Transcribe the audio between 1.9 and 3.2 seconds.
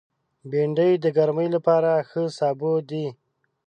ښه سابه دی